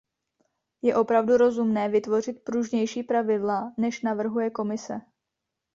[0.81, 5.01] Je opravdu rozumné vytvořit pružnější pravidla, než navrhuje Komise.